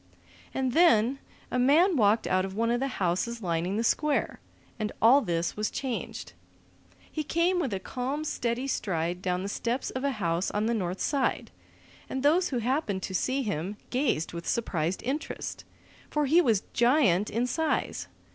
[0.51, 1.19] And then
[1.51, 4.39] a man walked out of one of the houses lining the square,
[4.79, 6.33] and all this was changed.
[7.11, 10.73] He came with a calm, steady stride down the steps of a house on the
[10.73, 11.51] north side,
[12.09, 15.65] and those who happened to see him gazed with surprised interest.
[16.09, 18.07] For he was a giant in size.